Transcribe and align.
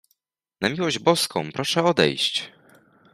"Na 0.61 0.69
miłość 0.69 0.99
Boską, 0.99 1.51
proszę 1.51 1.83
odejść!" 1.83 2.51